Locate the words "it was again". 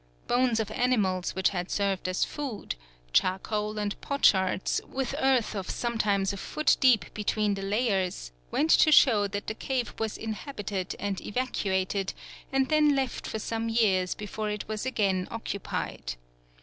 14.49-15.27